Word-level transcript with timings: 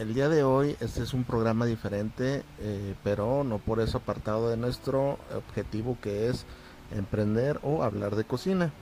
El 0.00 0.14
día 0.14 0.30
de 0.30 0.42
hoy 0.44 0.78
este 0.80 1.02
es 1.02 1.12
un 1.12 1.24
programa 1.24 1.66
diferente, 1.66 2.42
eh, 2.58 2.94
pero 3.04 3.44
no 3.44 3.58
por 3.58 3.80
eso 3.80 3.98
apartado 3.98 4.48
de 4.48 4.56
nuestro 4.56 5.18
objetivo 5.36 5.98
que 6.00 6.30
es 6.30 6.46
emprender 6.90 7.60
o 7.62 7.82
hablar 7.82 8.16
de 8.16 8.24
cocina. 8.24 8.72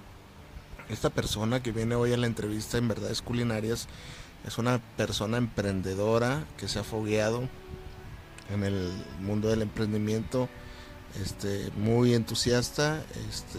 Esta 0.88 1.10
persona 1.10 1.60
que 1.60 1.72
viene 1.72 1.96
hoy 1.96 2.12
a 2.12 2.16
la 2.16 2.28
entrevista 2.28 2.78
en 2.78 2.86
Verdades 2.86 3.20
Culinarias 3.20 3.88
es 4.46 4.58
una 4.58 4.80
persona 4.96 5.38
emprendedora 5.38 6.44
que 6.56 6.68
se 6.68 6.78
ha 6.78 6.84
fogueado 6.84 7.48
en 8.54 8.62
el 8.62 8.88
mundo 9.20 9.48
del 9.48 9.62
emprendimiento, 9.62 10.48
este, 11.20 11.72
muy 11.76 12.14
entusiasta, 12.14 13.02
este, 13.28 13.58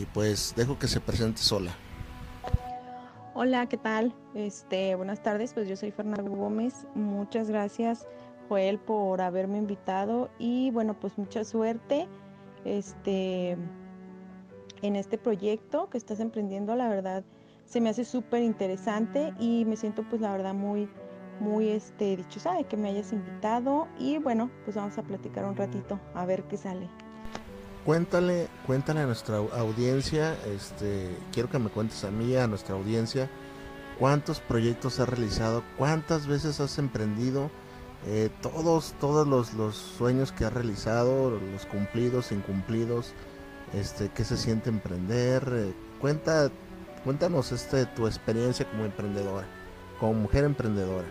y 0.00 0.04
pues 0.04 0.54
dejo 0.56 0.78
que 0.78 0.86
se 0.86 1.00
presente 1.00 1.42
sola. 1.42 1.74
Hola, 3.36 3.66
¿qué 3.66 3.76
tal? 3.76 4.14
Este, 4.34 4.94
buenas 4.94 5.20
tardes, 5.20 5.54
pues 5.54 5.68
yo 5.68 5.74
soy 5.74 5.90
Fernando 5.90 6.30
Gómez. 6.30 6.86
Muchas 6.94 7.50
gracias, 7.50 8.06
Joel, 8.48 8.78
por 8.78 9.20
haberme 9.20 9.58
invitado 9.58 10.30
y 10.38 10.70
bueno, 10.70 10.94
pues 10.94 11.18
mucha 11.18 11.42
suerte 11.42 12.06
este, 12.64 13.58
en 14.82 14.94
este 14.94 15.18
proyecto 15.18 15.90
que 15.90 15.98
estás 15.98 16.20
emprendiendo. 16.20 16.76
La 16.76 16.88
verdad, 16.88 17.24
se 17.64 17.80
me 17.80 17.88
hace 17.88 18.04
súper 18.04 18.44
interesante 18.44 19.34
y 19.40 19.64
me 19.64 19.74
siento 19.74 20.04
pues 20.08 20.22
la 20.22 20.30
verdad 20.30 20.54
muy, 20.54 20.88
muy 21.40 21.70
este, 21.70 22.16
dichosa 22.16 22.52
de 22.52 22.62
que 22.62 22.76
me 22.76 22.90
hayas 22.90 23.12
invitado 23.12 23.88
y 23.98 24.18
bueno, 24.18 24.48
pues 24.62 24.76
vamos 24.76 24.96
a 24.96 25.02
platicar 25.02 25.44
un 25.44 25.56
ratito 25.56 25.98
a 26.14 26.24
ver 26.24 26.44
qué 26.44 26.56
sale. 26.56 26.88
Cuéntale, 27.84 28.48
cuéntale 28.66 29.00
a 29.00 29.06
nuestra 29.06 29.36
audiencia, 29.36 30.34
este, 30.46 31.14
quiero 31.32 31.50
que 31.50 31.58
me 31.58 31.68
cuentes 31.68 32.02
a 32.04 32.10
mí, 32.10 32.34
a 32.34 32.46
nuestra 32.46 32.74
audiencia, 32.74 33.28
cuántos 33.98 34.40
proyectos 34.40 35.00
has 35.00 35.08
realizado, 35.08 35.62
cuántas 35.76 36.26
veces 36.26 36.60
has 36.60 36.78
emprendido, 36.78 37.50
eh, 38.06 38.30
todos, 38.40 38.94
todos 39.00 39.28
los, 39.28 39.52
los, 39.52 39.76
sueños 39.76 40.32
que 40.32 40.46
has 40.46 40.52
realizado, 40.54 41.38
los 41.38 41.66
cumplidos, 41.66 42.32
incumplidos, 42.32 43.12
este, 43.74 44.08
qué 44.08 44.24
se 44.24 44.38
siente 44.38 44.70
emprender, 44.70 45.46
eh, 45.52 45.74
cuenta, 46.00 46.50
cuéntanos 47.04 47.52
este, 47.52 47.84
tu 47.84 48.06
experiencia 48.06 48.66
como 48.70 48.86
emprendedora, 48.86 49.46
como 50.00 50.14
mujer 50.14 50.44
emprendedora. 50.44 51.06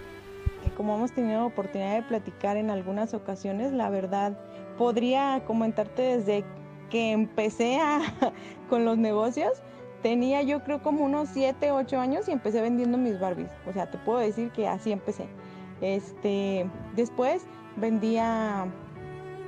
Como 0.76 0.96
hemos 0.96 1.12
tenido 1.12 1.46
oportunidad 1.46 1.98
de 1.98 2.02
platicar 2.02 2.58
en 2.58 2.72
algunas 2.72 3.14
ocasiones, 3.14 3.72
la 3.74 3.92
verdad, 3.92 4.36
podría 4.78 5.44
comentarte 5.46 6.02
desde 6.02 6.44
que 6.90 7.12
empecé 7.12 7.80
con 8.70 8.86
los 8.86 8.98
negocios, 8.98 9.52
tenía 10.02 10.42
yo 10.42 10.64
creo 10.64 10.82
como 10.82 11.06
unos 11.06 11.30
7, 11.30 11.72
8 11.72 12.00
años 12.00 12.28
y 12.28 12.32
empecé 12.32 12.62
vendiendo 12.62 12.98
mis 12.98 13.20
Barbies. 13.20 13.50
O 13.68 13.74
sea, 13.74 13.90
te 13.90 13.98
puedo 13.98 14.20
decir 14.20 14.52
que 14.52 14.68
así 14.68 14.92
empecé. 14.92 15.28
Este, 15.82 16.70
después 16.96 17.46
vendía 17.78 18.66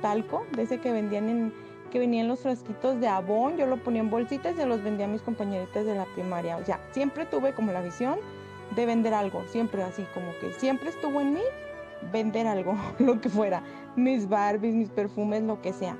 talco, 0.02 0.44
de 0.54 0.62
ese 0.62 0.78
que 0.78 0.92
vendían 0.92 1.28
en, 1.28 1.54
que 1.90 1.98
venían 1.98 2.28
los 2.28 2.40
frasquitos 2.40 3.00
de 3.00 3.08
abón, 3.08 3.56
yo 3.56 3.66
lo 3.66 3.82
ponía 3.82 4.00
en 4.00 4.10
bolsitas 4.10 4.54
y 4.54 4.56
se 4.56 4.66
los 4.66 4.82
vendía 4.82 5.06
a 5.06 5.08
mis 5.08 5.22
compañeritas 5.22 5.86
de 5.86 5.94
la 5.94 6.04
primaria. 6.14 6.56
O 6.56 6.64
sea, 6.64 6.80
siempre 6.90 7.26
tuve 7.26 7.52
como 7.52 7.72
la 7.72 7.80
visión 7.80 8.18
de 8.74 8.86
vender 8.86 9.14
algo, 9.14 9.44
siempre 9.48 9.82
así, 9.82 10.04
como 10.12 10.32
que 10.40 10.52
siempre 10.54 10.90
estuvo 10.90 11.20
en 11.20 11.34
mí 11.34 11.42
vender 12.12 12.46
algo, 12.46 12.76
lo 12.98 13.20
que 13.20 13.28
fuera, 13.28 13.62
mis 13.94 14.28
Barbies, 14.28 14.74
mis 14.74 14.90
perfumes, 14.90 15.42
lo 15.42 15.60
que 15.62 15.72
sea. 15.72 15.96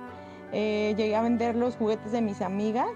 Eh, 0.53 0.95
llegué 0.97 1.17
a 1.17 1.23
vender 1.23 1.57
los 1.57 1.77
juguetes 1.77 2.12
de 2.12 2.21
mis 2.21 2.41
amigas, 2.41 2.91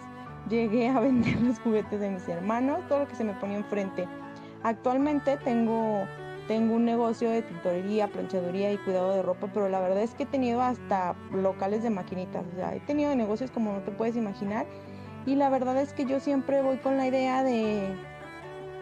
llegué 0.49 0.89
a 0.89 1.01
vender 1.01 1.41
los 1.41 1.59
juguetes 1.61 2.01
de 2.01 2.11
mis 2.11 2.29
hermanos, 2.29 2.87
todo 2.89 3.01
lo 3.01 3.09
que 3.09 3.17
se 3.17 3.25
me 3.25 3.35
ponía 3.35 3.59
enfrente. 3.59 4.07
Actualmente 4.63 5.37
tengo, 5.39 6.05
tengo 6.47 6.75
un 6.75 6.85
negocio 6.85 7.31
de 7.31 7.43
tintorería, 7.43 8.09
planchaduría 8.09 8.73
y 8.73 8.79
cuidado 8.79 9.15
de 9.15 9.23
ropa, 9.23 9.49
pero 9.53 9.69
la 9.69 9.81
verdad 9.81 10.03
es 10.03 10.15
que 10.15 10.25
he 10.25 10.27
tenido 10.27 10.61
hasta 10.61 11.15
locales 11.33 11.83
de 11.83 11.91
maquinitas, 11.91 12.45
o 12.53 12.57
sea, 12.57 12.75
he 12.75 12.81
tenido 12.81 13.15
negocios 13.15 13.51
como 13.51 13.73
no 13.73 13.81
te 13.81 13.91
puedes 13.91 14.17
imaginar. 14.17 14.67
Y 15.27 15.35
la 15.35 15.51
verdad 15.51 15.77
es 15.79 15.93
que 15.93 16.07
yo 16.07 16.19
siempre 16.19 16.63
voy 16.63 16.79
con 16.79 16.97
la 16.97 17.07
idea 17.07 17.43
de 17.43 17.95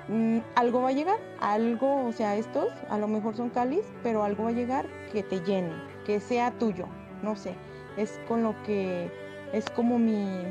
mm, 0.09 0.39
algo 0.55 0.83
va 0.83 0.91
a 0.91 0.93
llegar, 0.93 1.19
algo, 1.41 2.07
o 2.07 2.13
sea, 2.13 2.37
estos 2.37 2.69
a 2.91 2.99
lo 2.99 3.09
mejor 3.09 3.37
son 3.37 3.51
calis, 3.51 3.85
pero 4.05 4.23
algo 4.23 4.45
va 4.45 4.51
a 4.51 4.53
llegar 4.53 4.87
que 5.13 5.25
te 5.25 5.41
llene, 5.41 5.73
que 6.07 6.21
sea 6.21 6.53
tuyo, 6.53 6.87
no 7.23 7.35
sé 7.35 7.55
es 7.99 8.21
con 8.29 8.43
lo 8.43 8.55
que 8.63 9.11
es 9.53 9.69
como 9.71 9.99
mi, 9.99 10.45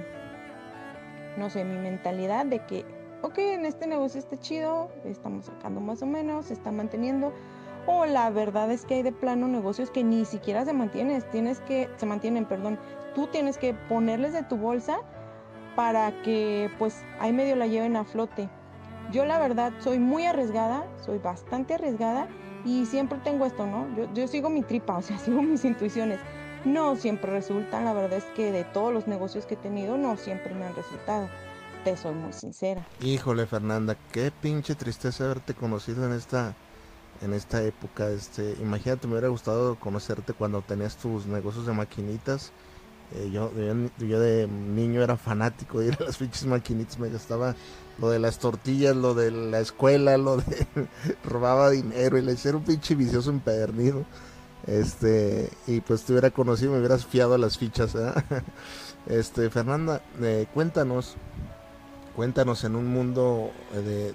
no 1.37 1.49
sé, 1.49 1.63
mi 1.63 1.77
mentalidad 1.77 2.45
de 2.45 2.59
que, 2.65 2.85
ok, 3.21 3.37
en 3.37 3.65
este 3.65 3.87
negocio 3.87 4.19
está 4.19 4.37
chido, 4.37 4.89
estamos 5.05 5.45
sacando 5.45 5.79
más 5.79 6.01
o 6.01 6.05
menos, 6.05 6.47
se 6.47 6.53
está 6.53 6.71
manteniendo. 6.71 7.33
O 7.85 8.05
la 8.05 8.29
verdad 8.29 8.69
es 8.69 8.85
que 8.85 8.95
hay 8.95 9.03
de 9.03 9.13
plano 9.13 9.47
negocios 9.47 9.89
que 9.89 10.03
ni 10.03 10.25
siquiera 10.25 10.65
se 10.65 10.73
mantienen, 10.73 11.23
tienes 11.31 11.61
que, 11.61 11.89
se 11.95 12.05
mantienen, 12.05 12.45
perdón, 12.45 12.77
tú 13.15 13.27
tienes 13.27 13.57
que 13.57 13.73
ponerles 13.73 14.33
de 14.33 14.43
tu 14.43 14.57
bolsa 14.57 14.99
para 15.77 16.11
que 16.23 16.69
pues 16.77 17.05
ahí 17.19 17.31
medio 17.31 17.55
la 17.55 17.67
lleven 17.67 17.95
a 17.95 18.03
flote. 18.03 18.49
Yo 19.11 19.23
la 19.25 19.39
verdad 19.39 19.71
soy 19.79 19.99
muy 19.99 20.25
arriesgada, 20.25 20.85
soy 20.99 21.19
bastante 21.19 21.75
arriesgada 21.75 22.27
y 22.65 22.85
siempre 22.87 23.19
tengo 23.23 23.45
esto, 23.45 23.65
¿no? 23.65 23.87
Yo, 23.95 24.11
yo 24.13 24.27
sigo 24.27 24.49
mi 24.49 24.63
tripa, 24.63 24.97
o 24.97 25.01
sea, 25.01 25.17
sigo 25.17 25.41
mis 25.41 25.63
intuiciones. 25.63 26.19
No 26.67 26.97
siempre 26.97 27.31
resultan, 27.31 27.85
la 27.85 27.93
verdad 27.93 28.17
es 28.17 28.25
que 28.35 28.51
de 28.51 28.65
todos 28.65 28.93
los 28.93 29.07
negocios 29.07 29.45
que 29.45 29.53
he 29.53 29.57
tenido 29.57 29.97
no 29.97 30.17
siempre 30.17 30.53
me 30.53 30.65
han 30.65 30.75
resultado. 30.75 31.29
Te 31.85 31.95
soy 31.95 32.13
muy 32.13 32.33
sincera. 32.33 32.85
Híjole, 33.01 33.45
Fernanda, 33.45 33.95
qué 34.11 34.31
pinche 34.31 34.75
tristeza 34.75 35.23
haberte 35.23 35.53
conocido 35.53 36.05
en 36.05 36.11
esta 36.11 36.55
en 37.21 37.33
esta 37.33 37.63
época. 37.63 38.09
Este, 38.09 38.55
imagínate, 38.61 39.07
me 39.07 39.13
hubiera 39.13 39.29
gustado 39.29 39.75
conocerte 39.79 40.33
cuando 40.33 40.61
tenías 40.61 40.97
tus 40.97 41.25
negocios 41.25 41.65
de 41.65 41.73
maquinitas. 41.73 42.51
Eh, 43.15 43.29
yo, 43.31 43.49
yo, 43.99 44.19
de 44.19 44.47
niño 44.47 45.01
era 45.01 45.15
fanático 45.15 45.79
de 45.79 45.87
ir 45.87 45.97
a 46.01 46.03
las 46.03 46.17
pinches 46.17 46.45
maquinitas, 46.45 46.99
me 46.99 47.09
gastaba 47.09 47.55
lo 47.97 48.09
de 48.09 48.19
las 48.19 48.39
tortillas, 48.39 48.93
lo 48.93 49.13
de 49.13 49.31
la 49.31 49.61
escuela, 49.61 50.17
lo 50.17 50.37
de 50.37 50.67
robaba 51.23 51.69
dinero 51.69 52.17
y 52.17 52.21
le 52.21 52.33
hacía 52.33 52.53
un 52.53 52.63
pinche 52.63 52.95
vicioso 52.95 53.29
empedernido. 53.29 54.05
Este, 54.67 55.49
y 55.65 55.79
pues 55.79 56.03
te 56.03 56.11
hubiera 56.11 56.29
conocido, 56.29 56.73
me 56.73 56.79
hubieras 56.79 57.05
fiado 57.05 57.37
las 57.37 57.57
fichas, 57.57 57.95
Este, 59.07 59.49
Fernanda, 59.49 60.01
eh, 60.21 60.47
cuéntanos, 60.53 61.15
cuéntanos 62.13 62.65
en 62.65 62.75
un 62.75 62.87
mundo 62.87 63.51
de, 63.73 64.13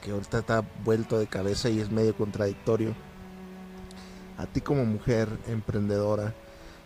que 0.00 0.12
ahorita 0.12 0.38
está 0.38 0.64
vuelto 0.82 1.18
de 1.18 1.26
cabeza 1.26 1.68
y 1.68 1.78
es 1.78 1.90
medio 1.90 2.16
contradictorio. 2.16 2.94
A 4.38 4.46
ti 4.46 4.62
como 4.62 4.86
mujer 4.86 5.28
emprendedora, 5.46 6.32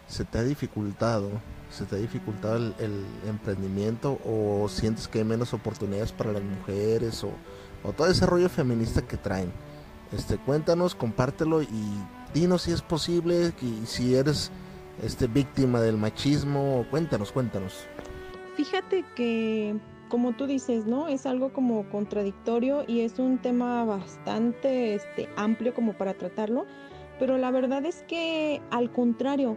¿se 0.08 0.24
te 0.24 0.38
ha 0.38 0.42
dificultado? 0.42 1.30
¿Se 1.70 1.84
te 1.84 1.94
ha 1.94 1.98
dificultado 2.00 2.56
el, 2.56 3.06
emprendimiento 3.28 4.18
o 4.24 4.68
sientes 4.68 5.06
que 5.06 5.18
hay 5.18 5.24
menos 5.24 5.54
oportunidades 5.54 6.10
para 6.10 6.32
las 6.32 6.42
mujeres 6.42 7.22
o, 7.22 7.30
o 7.84 7.92
todo 7.92 8.08
ese 8.08 8.26
rollo 8.26 8.48
feminista 8.48 9.02
que 9.02 9.16
traen? 9.16 9.52
Este, 10.10 10.38
cuéntanos, 10.38 10.96
compártelo 10.96 11.62
y 11.62 12.02
dinos 12.34 12.62
si 12.62 12.72
es 12.72 12.82
posible, 12.82 13.52
y 13.60 13.86
si 13.86 14.14
eres 14.14 14.50
este, 15.02 15.26
víctima 15.26 15.80
del 15.80 15.96
machismo, 15.96 16.86
cuéntanos, 16.90 17.32
cuéntanos. 17.32 17.86
Fíjate 18.56 19.04
que, 19.16 19.76
como 20.08 20.32
tú 20.32 20.46
dices, 20.46 20.86
¿no? 20.86 21.08
Es 21.08 21.26
algo 21.26 21.52
como 21.52 21.88
contradictorio 21.90 22.84
y 22.86 23.00
es 23.00 23.18
un 23.18 23.38
tema 23.38 23.84
bastante 23.84 24.94
este, 24.94 25.28
amplio 25.36 25.74
como 25.74 25.94
para 25.94 26.14
tratarlo, 26.14 26.66
pero 27.18 27.38
la 27.38 27.50
verdad 27.50 27.84
es 27.86 28.04
que 28.08 28.60
al 28.70 28.92
contrario, 28.92 29.56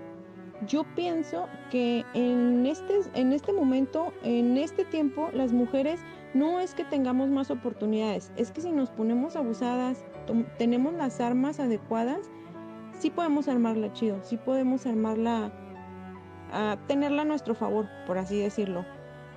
yo 0.67 0.85
pienso 0.95 1.47
que 1.69 2.05
en 2.13 2.65
este, 2.65 3.01
en 3.13 3.33
este 3.33 3.51
momento, 3.51 4.13
en 4.23 4.57
este 4.57 4.85
tiempo, 4.85 5.29
las 5.33 5.51
mujeres 5.51 5.99
no 6.33 6.59
es 6.59 6.73
que 6.73 6.85
tengamos 6.85 7.29
más 7.29 7.51
oportunidades, 7.51 8.31
es 8.37 8.51
que 8.51 8.61
si 8.61 8.71
nos 8.71 8.89
ponemos 8.89 9.35
abusadas, 9.35 10.03
tenemos 10.57 10.93
las 10.93 11.19
armas 11.19 11.59
adecuadas, 11.59 12.29
sí 12.99 13.09
podemos 13.09 13.47
armarla 13.47 13.93
chido, 13.93 14.19
sí 14.23 14.37
podemos 14.37 14.85
armarla, 14.85 15.51
a 16.51 16.77
tenerla 16.87 17.23
a 17.23 17.25
nuestro 17.25 17.55
favor, 17.55 17.87
por 18.07 18.17
así 18.17 18.39
decirlo. 18.39 18.85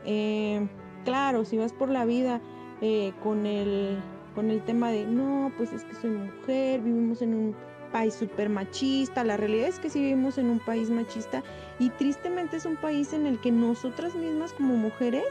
Eh, 0.05 0.67
claro, 1.05 1.45
si 1.45 1.59
vas 1.59 1.73
por 1.73 1.89
la 1.89 2.05
vida 2.05 2.41
eh, 2.81 3.13
con, 3.23 3.47
el, 3.47 3.99
con 4.35 4.51
el 4.51 4.63
tema 4.65 4.91
de, 4.91 5.07
no, 5.07 5.53
pues 5.57 5.73
es 5.73 5.85
que 5.85 5.95
soy 5.95 6.11
mujer, 6.11 6.81
vivimos 6.81 7.23
en 7.23 7.35
un 7.35 7.57
país 7.93 8.15
súper 8.15 8.49
machista, 8.49 9.25
la 9.25 9.37
realidad 9.37 9.69
es 9.69 9.79
que 9.79 9.91
sí 9.91 10.01
vivimos 10.01 10.39
en 10.39 10.51
un 10.51 10.61
país 10.61 10.91
machista 10.91 11.43
y 11.79 11.91
tristemente 11.91 12.57
es 12.59 12.67
un 12.67 12.77
país 12.77 13.13
en 13.13 13.27
el 13.27 13.41
que 13.41 13.51
nosotras 13.51 14.15
mismas 14.15 14.53
como 14.53 14.77
mujeres 14.77 15.25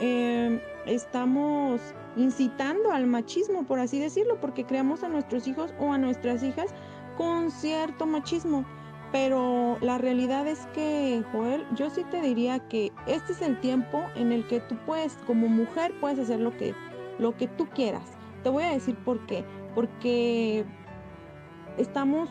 eh, 0.00 0.60
estamos 0.86 1.80
incitando 2.16 2.90
al 2.90 3.06
machismo, 3.06 3.64
por 3.64 3.78
así 3.78 3.98
decirlo, 3.98 4.40
porque 4.40 4.64
creamos 4.64 5.02
a 5.02 5.08
nuestros 5.08 5.46
hijos 5.46 5.72
o 5.78 5.92
a 5.92 5.98
nuestras 5.98 6.42
hijas 6.42 6.74
con 7.16 7.50
cierto 7.50 8.06
machismo. 8.06 8.64
Pero 9.12 9.76
la 9.82 9.98
realidad 9.98 10.46
es 10.46 10.66
que, 10.72 11.22
Joel, 11.32 11.66
yo 11.74 11.90
sí 11.90 12.02
te 12.10 12.22
diría 12.22 12.60
que 12.68 12.90
este 13.06 13.32
es 13.32 13.42
el 13.42 13.60
tiempo 13.60 14.02
en 14.14 14.32
el 14.32 14.46
que 14.46 14.60
tú 14.60 14.76
puedes, 14.86 15.14
como 15.26 15.48
mujer, 15.48 15.92
puedes 16.00 16.18
hacer 16.18 16.40
lo 16.40 16.56
que, 16.56 16.74
lo 17.18 17.36
que 17.36 17.46
tú 17.46 17.68
quieras. 17.68 18.16
Te 18.42 18.48
voy 18.48 18.64
a 18.64 18.72
decir 18.72 18.96
por 19.04 19.24
qué. 19.26 19.44
Porque 19.74 20.64
estamos 21.76 22.30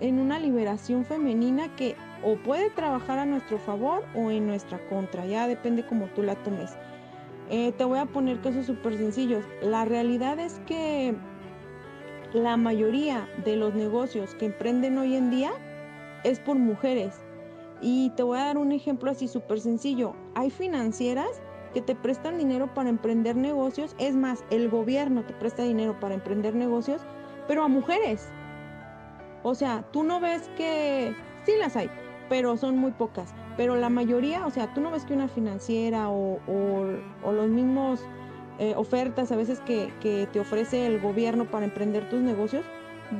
en 0.00 0.18
una 0.18 0.38
liberación 0.38 1.04
femenina 1.04 1.74
que 1.76 1.96
o 2.22 2.36
puede 2.36 2.70
trabajar 2.70 3.18
a 3.18 3.24
nuestro 3.24 3.58
favor 3.58 4.04
o 4.14 4.30
en 4.30 4.46
nuestra 4.46 4.78
contra. 4.88 5.24
Ya 5.24 5.46
depende 5.46 5.86
como 5.86 6.06
tú 6.08 6.22
la 6.22 6.34
tomes. 6.36 6.76
Eh, 7.50 7.72
te 7.72 7.84
voy 7.84 7.98
a 7.98 8.06
poner 8.06 8.40
casos 8.40 8.66
súper 8.66 8.96
sencillos. 8.98 9.44
La 9.62 9.84
realidad 9.84 10.38
es 10.38 10.60
que 10.66 11.14
la 12.32 12.56
mayoría 12.56 13.28
de 13.44 13.56
los 13.56 13.74
negocios 13.74 14.34
que 14.34 14.46
emprenden 14.46 14.98
hoy 14.98 15.16
en 15.16 15.30
día 15.30 15.50
es 16.24 16.40
por 16.40 16.56
mujeres. 16.56 17.20
Y 17.80 18.10
te 18.10 18.22
voy 18.22 18.38
a 18.38 18.46
dar 18.46 18.58
un 18.58 18.72
ejemplo 18.72 19.10
así 19.10 19.28
súper 19.28 19.60
sencillo. 19.60 20.14
Hay 20.34 20.50
financieras 20.50 21.40
que 21.74 21.80
te 21.80 21.94
prestan 21.94 22.38
dinero 22.38 22.72
para 22.74 22.88
emprender 22.88 23.36
negocios. 23.36 23.94
Es 23.98 24.16
más, 24.16 24.44
el 24.50 24.68
gobierno 24.68 25.24
te 25.24 25.34
presta 25.34 25.62
dinero 25.62 25.98
para 26.00 26.14
emprender 26.14 26.54
negocios, 26.54 27.02
pero 27.46 27.62
a 27.62 27.68
mujeres. 27.68 28.28
O 29.42 29.54
sea, 29.54 29.84
tú 29.92 30.02
no 30.02 30.20
ves 30.20 30.50
que 30.56 31.14
sí 31.44 31.52
las 31.58 31.76
hay, 31.76 31.90
pero 32.28 32.56
son 32.56 32.78
muy 32.78 32.90
pocas. 32.92 33.32
Pero 33.56 33.76
la 33.76 33.88
mayoría, 33.88 34.46
o 34.46 34.50
sea, 34.50 34.72
tú 34.74 34.80
no 34.80 34.90
ves 34.90 35.04
que 35.04 35.14
una 35.14 35.28
financiera 35.28 36.10
o, 36.10 36.38
los 37.24 37.48
mismos 37.48 38.00
eh, 38.58 38.74
ofertas 38.76 39.30
a 39.30 39.36
veces 39.36 39.60
que, 39.60 39.92
te 40.32 40.40
ofrece 40.40 40.86
el 40.86 41.00
gobierno 41.00 41.48
para 41.50 41.64
emprender 41.64 42.08
tus 42.08 42.20
negocios, 42.20 42.64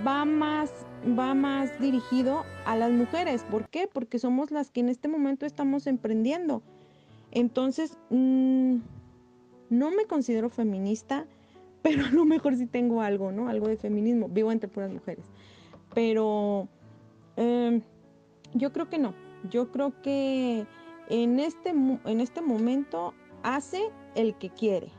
va 0.06 0.25
más, 0.25 0.73
va 1.19 1.32
más 1.35 1.79
dirigido 1.81 2.44
a 2.67 2.76
las 2.76 2.90
mujeres. 2.90 3.44
¿Por 3.49 3.69
qué? 3.69 3.88
Porque 3.93 4.19
somos 4.19 4.50
las 4.50 4.70
que 4.70 4.81
en 4.81 4.88
este 4.88 5.06
momento 5.06 5.46
estamos 5.46 5.87
emprendiendo. 5.87 6.62
Entonces, 7.31 7.96
mm, 8.11 8.79
no 9.70 9.90
me 9.93 10.06
considero 10.06 10.50
feminista, 10.50 11.26
pero 11.82 12.06
a 12.06 12.11
lo 12.11 12.25
mejor 12.25 12.56
sí 12.56 12.67
tengo 12.67 13.00
algo, 13.00 13.31
¿no? 13.31 13.49
Algo 13.49 13.69
de 13.69 13.76
feminismo. 13.76 14.29
Vivo 14.29 14.50
entre 14.50 14.69
puras 14.69 14.91
mujeres. 14.91 15.25
Pero 15.94 16.69
em, 17.37 17.82
yo 18.55 18.73
creo 18.73 18.88
que 18.88 18.99
no. 18.99 19.14
Yo 19.50 19.70
creo 19.70 20.02
que 20.02 20.67
en 21.08 21.38
este, 21.38 21.70
en 21.70 22.20
este 22.20 22.43
momento 22.43 23.14
hace 23.43 23.91
el 24.14 24.34
que 24.34 24.50
quiere, 24.50 24.91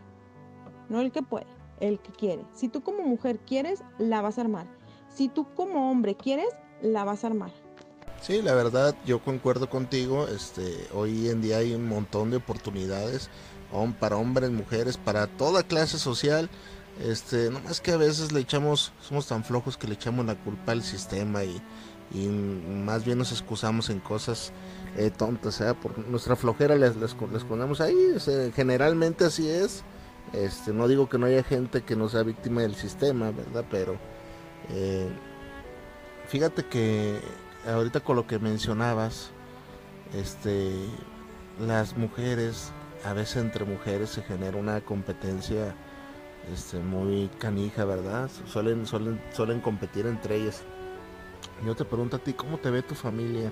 no 0.89 1.01
el 1.01 1.11
que 1.11 1.21
puede, 1.21 1.47
el 1.79 1.99
que 1.99 2.11
quiere. 2.11 2.43
Si 2.53 2.67
tú 2.67 2.81
como 2.81 3.03
mujer 3.03 3.39
quieres, 3.39 3.83
la 3.97 4.21
vas 4.21 4.37
a 4.37 4.41
armar. 4.41 4.67
Si 5.09 5.27
tú 5.27 5.47
como 5.55 5.89
hombre 5.89 6.15
quieres, 6.15 6.49
la 6.81 7.03
vas 7.03 7.23
a 7.23 7.27
armar. 7.27 7.51
Sí, 8.21 8.41
la 8.41 8.53
verdad, 8.53 8.95
yo 9.05 9.23
concuerdo 9.23 9.69
contigo. 9.69 10.27
Este, 10.27 10.87
hoy 10.93 11.29
en 11.29 11.41
día 11.41 11.57
hay 11.57 11.73
un 11.73 11.87
montón 11.87 12.31
de 12.31 12.37
oportunidades 12.37 13.29
para 13.99 14.17
hombres, 14.17 14.49
mujeres, 14.49 14.97
para 14.97 15.27
toda 15.27 15.63
clase 15.63 15.97
social. 15.97 16.49
Este, 17.01 17.49
más 17.49 17.79
que 17.79 17.93
a 17.93 17.97
veces 17.97 18.31
le 18.31 18.41
echamos, 18.41 18.91
somos 18.99 19.27
tan 19.27 19.43
flojos 19.43 19.77
que 19.77 19.87
le 19.87 19.93
echamos 19.93 20.25
la 20.25 20.35
culpa 20.35 20.73
al 20.73 20.83
sistema 20.83 21.45
y, 21.45 21.61
y 22.11 22.27
más 22.27 23.05
bien 23.05 23.17
nos 23.17 23.31
excusamos 23.31 23.89
en 23.89 23.99
cosas 23.99 24.51
eh, 24.97 25.09
tontas, 25.09 25.55
sea 25.55 25.75
por 25.75 25.97
nuestra 26.09 26.35
flojera 26.35 26.75
les, 26.75 26.97
les, 26.97 27.13
ponemos 27.13 27.79
ahí, 27.79 27.95
generalmente 28.53 29.25
así 29.25 29.47
es. 29.47 29.83
Este, 30.33 30.73
no 30.73 30.87
digo 30.87 31.09
que 31.09 31.17
no 31.17 31.25
haya 31.25 31.43
gente 31.43 31.81
que 31.81 31.95
no 31.95 32.07
sea 32.09 32.23
víctima 32.23 32.61
del 32.61 32.75
sistema, 32.75 33.31
¿verdad? 33.31 33.65
Pero 33.69 33.97
eh, 34.69 35.09
fíjate 36.27 36.65
que 36.65 37.19
ahorita 37.67 38.01
con 38.01 38.15
lo 38.15 38.27
que 38.27 38.37
mencionabas, 38.39 39.31
este, 40.13 40.71
las 41.59 41.97
mujeres, 41.97 42.71
a 43.05 43.13
veces 43.13 43.37
entre 43.37 43.65
mujeres 43.65 44.09
se 44.09 44.21
genera 44.21 44.57
una 44.57 44.81
competencia 44.81 45.75
este, 46.53 46.79
muy 46.79 47.29
canija, 47.39 47.85
¿verdad? 47.85 48.29
Suelen, 48.45 48.85
suelen, 48.85 49.21
suelen 49.33 49.61
competir 49.61 50.05
entre 50.05 50.35
ellas. 50.35 50.63
Yo 51.65 51.75
te 51.75 51.85
pregunto 51.85 52.17
a 52.17 52.19
ti, 52.19 52.33
¿cómo 52.33 52.57
te 52.57 52.69
ve 52.69 52.81
tu 52.81 52.95
familia? 52.95 53.51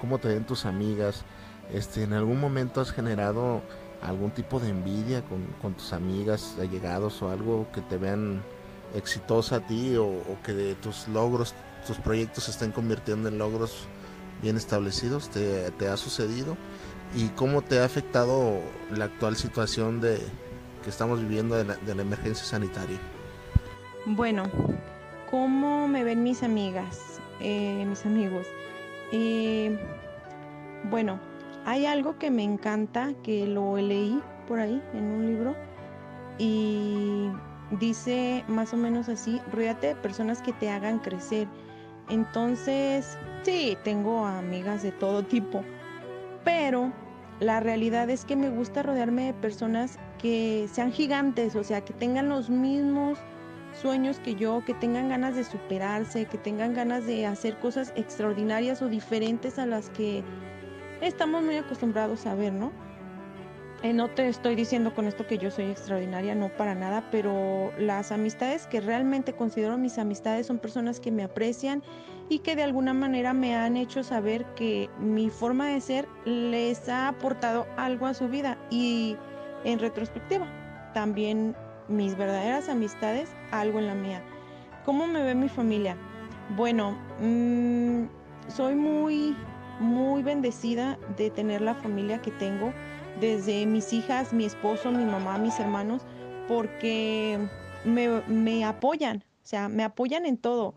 ¿Cómo 0.00 0.18
te 0.18 0.28
ven 0.28 0.44
tus 0.44 0.66
amigas? 0.66 1.24
Este, 1.72 2.02
¿En 2.02 2.12
algún 2.12 2.40
momento 2.40 2.80
has 2.80 2.92
generado 2.92 3.62
algún 4.02 4.30
tipo 4.30 4.60
de 4.60 4.68
envidia 4.68 5.22
con, 5.60 5.74
tus 5.74 5.92
amigas, 5.92 6.56
allegados 6.60 7.22
o 7.22 7.30
algo 7.30 7.66
que 7.72 7.80
te 7.80 7.96
vean 7.96 8.42
exitosa 8.94 9.56
a 9.56 9.60
ti 9.66 9.96
o, 9.96 10.20
que 10.44 10.52
de 10.52 10.74
tus 10.76 11.08
logros, 11.08 11.54
tus 11.86 11.96
proyectos 11.98 12.44
se 12.44 12.50
estén 12.50 12.72
convirtiendo 12.72 13.28
en 13.28 13.38
logros 13.38 13.86
bien 14.42 14.56
establecidos? 14.56 15.30
¿Te, 15.30 15.88
ha 15.88 15.96
sucedido? 15.96 16.56
¿Y 17.14 17.28
cómo 17.28 17.62
te 17.62 17.80
ha 17.80 17.84
afectado 17.84 18.60
la 18.90 19.06
actual 19.06 19.36
situación 19.36 20.00
de, 20.00 20.18
que 20.82 20.90
estamos 20.90 21.20
viviendo 21.20 21.56
de 21.56 21.94
la, 21.94 22.02
emergencia 22.02 22.44
sanitaria? 22.44 22.98
Bueno, 24.04 24.44
¿cómo 25.30 25.88
me 25.88 26.04
ven 26.04 26.22
mis 26.22 26.42
amigas? 26.42 27.20
Eh, 27.40 27.84
mis 27.86 28.04
amigos. 28.06 28.46
bueno, 30.84 31.18
hay 31.66 31.84
algo 31.84 32.16
que 32.16 32.30
me 32.30 32.44
encanta, 32.44 33.12
que 33.24 33.44
lo 33.44 33.76
leí 33.76 34.22
por 34.46 34.60
ahí 34.60 34.80
en 34.94 35.04
un 35.04 35.26
libro 35.26 35.56
y 36.38 37.28
dice 37.72 38.44
más 38.46 38.72
o 38.72 38.76
menos 38.76 39.08
así, 39.08 39.40
rodeate 39.52 39.88
de 39.88 39.96
personas 39.96 40.40
que 40.40 40.52
te 40.52 40.70
hagan 40.70 41.00
crecer. 41.00 41.48
Entonces, 42.08 43.18
sí, 43.42 43.76
tengo 43.82 44.24
amigas 44.24 44.84
de 44.84 44.92
todo 44.92 45.24
tipo, 45.24 45.64
pero 46.44 46.92
la 47.40 47.58
realidad 47.58 48.08
es 48.10 48.24
que 48.24 48.36
me 48.36 48.48
gusta 48.48 48.84
rodearme 48.84 49.26
de 49.26 49.34
personas 49.34 49.98
que 50.18 50.68
sean 50.72 50.92
gigantes, 50.92 51.56
o 51.56 51.64
sea, 51.64 51.84
que 51.84 51.92
tengan 51.92 52.28
los 52.28 52.48
mismos 52.48 53.18
sueños 53.72 54.20
que 54.20 54.36
yo, 54.36 54.64
que 54.64 54.74
tengan 54.74 55.08
ganas 55.08 55.34
de 55.34 55.42
superarse, 55.42 56.26
que 56.26 56.38
tengan 56.38 56.74
ganas 56.74 57.06
de 57.06 57.26
hacer 57.26 57.58
cosas 57.58 57.92
extraordinarias 57.96 58.80
o 58.82 58.88
diferentes 58.88 59.58
a 59.58 59.66
las 59.66 59.90
que 59.90 60.22
estamos 61.00 61.42
muy 61.42 61.56
acostumbrados 61.56 62.26
a 62.26 62.34
ver, 62.34 62.52
¿no? 62.52 62.72
Eh, 63.82 63.92
no 63.92 64.08
te 64.08 64.26
estoy 64.28 64.54
diciendo 64.54 64.94
con 64.94 65.06
esto 65.06 65.26
que 65.26 65.38
yo 65.38 65.50
soy 65.50 65.66
extraordinaria, 65.66 66.34
no 66.34 66.48
para 66.48 66.74
nada, 66.74 67.08
pero 67.10 67.72
las 67.78 68.10
amistades 68.10 68.66
que 68.66 68.80
realmente 68.80 69.34
considero 69.34 69.76
mis 69.76 69.98
amistades 69.98 70.46
son 70.46 70.58
personas 70.58 70.98
que 70.98 71.12
me 71.12 71.22
aprecian 71.22 71.82
y 72.28 72.38
que 72.38 72.56
de 72.56 72.62
alguna 72.62 72.94
manera 72.94 73.34
me 73.34 73.54
han 73.54 73.76
hecho 73.76 74.02
saber 74.02 74.44
que 74.54 74.88
mi 74.98 75.30
forma 75.30 75.68
de 75.68 75.80
ser 75.80 76.08
les 76.24 76.88
ha 76.88 77.08
aportado 77.08 77.66
algo 77.76 78.06
a 78.06 78.14
su 78.14 78.28
vida 78.28 78.58
y 78.70 79.16
en 79.64 79.78
retrospectiva 79.78 80.46
también 80.94 81.54
mis 81.88 82.16
verdaderas 82.16 82.70
amistades 82.70 83.28
algo 83.50 83.78
en 83.78 83.86
la 83.86 83.94
mía. 83.94 84.22
¿Cómo 84.86 85.06
me 85.06 85.22
ve 85.22 85.34
mi 85.34 85.48
familia? 85.48 85.96
Bueno, 86.56 86.96
mm, 87.20 88.04
soy 88.48 88.74
muy, 88.74 89.36
muy 89.80 90.22
bendecida 90.22 90.98
de 91.16 91.30
tener 91.30 91.60
la 91.60 91.74
familia 91.74 92.20
que 92.22 92.30
tengo, 92.30 92.72
desde 93.20 93.66
mis 93.66 93.92
hijas, 93.92 94.32
mi 94.32 94.44
esposo, 94.44 94.90
mi 94.90 95.04
mamá, 95.04 95.38
mis 95.38 95.58
hermanos, 95.58 96.02
porque 96.48 97.38
me, 97.84 98.20
me 98.22 98.64
apoyan, 98.64 99.18
o 99.18 99.46
sea, 99.46 99.68
me 99.68 99.84
apoyan 99.84 100.26
en 100.26 100.36
todo. 100.36 100.74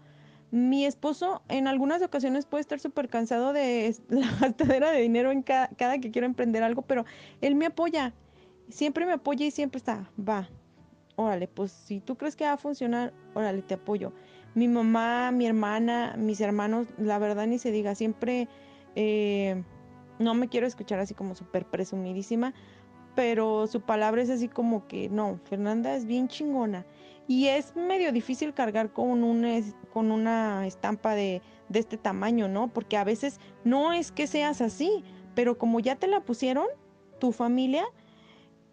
Mi 0.51 0.85
esposo 0.85 1.43
en 1.47 1.67
algunas 1.67 2.01
ocasiones 2.01 2.45
puede 2.45 2.61
estar 2.61 2.79
súper 2.79 3.07
cansado 3.09 3.53
de 3.53 3.95
la 4.09 4.31
gastadera 4.39 4.91
de 4.91 5.01
dinero 5.01 5.31
en 5.31 5.43
cada, 5.43 5.67
cada 5.69 5.99
que 5.99 6.11
quiero 6.11 6.25
emprender 6.25 6.63
algo, 6.63 6.81
pero 6.81 7.05
él 7.41 7.55
me 7.55 7.67
apoya, 7.67 8.13
siempre 8.69 9.05
me 9.05 9.13
apoya 9.13 9.45
y 9.45 9.51
siempre 9.51 9.77
está, 9.77 10.09
va, 10.17 10.49
órale, 11.15 11.47
pues 11.47 11.71
si 11.71 11.99
tú 11.99 12.15
crees 12.15 12.35
que 12.35 12.45
va 12.45 12.53
a 12.53 12.57
funcionar, 12.57 13.13
órale, 13.33 13.61
te 13.61 13.73
apoyo. 13.73 14.13
Mi 14.55 14.67
mamá, 14.67 15.31
mi 15.31 15.45
hermana, 15.45 16.15
mis 16.17 16.41
hermanos, 16.41 16.87
la 16.97 17.19
verdad 17.19 17.45
ni 17.45 17.59
se 17.59 17.71
diga, 17.71 17.93
siempre, 17.93 18.47
eh, 18.95 19.63
no 20.19 20.33
me 20.33 20.49
quiero 20.49 20.67
escuchar 20.67 20.99
así 20.99 21.13
como 21.13 21.35
súper 21.35 21.65
presumidísima, 21.65 22.53
pero 23.15 23.67
su 23.67 23.81
palabra 23.81 24.21
es 24.21 24.29
así 24.29 24.47
como 24.47 24.87
que 24.87 25.09
no, 25.09 25.39
Fernanda 25.45 25.95
es 25.95 26.05
bien 26.05 26.27
chingona. 26.27 26.85
Y 27.27 27.47
es 27.47 27.75
medio 27.75 28.11
difícil 28.11 28.53
cargar 28.53 28.91
con, 28.91 29.23
un, 29.23 29.73
con 29.93 30.11
una 30.11 30.65
estampa 30.65 31.13
de, 31.13 31.41
de 31.69 31.79
este 31.79 31.97
tamaño, 31.97 32.47
¿no? 32.47 32.69
Porque 32.69 32.97
a 32.97 33.03
veces 33.03 33.39
no 33.63 33.93
es 33.93 34.11
que 34.11 34.25
seas 34.25 34.61
así, 34.61 35.03
pero 35.35 35.57
como 35.57 35.79
ya 35.79 35.95
te 35.95 36.07
la 36.07 36.21
pusieron, 36.21 36.65
tu 37.19 37.31
familia, 37.31 37.85